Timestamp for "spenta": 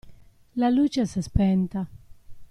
1.21-1.87